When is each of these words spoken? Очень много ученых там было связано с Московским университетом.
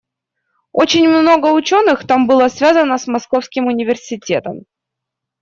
Очень 0.71 1.07
много 1.09 1.51
ученых 1.53 2.07
там 2.07 2.25
было 2.25 2.47
связано 2.47 2.97
с 2.97 3.05
Московским 3.05 3.67
университетом. 3.67 4.65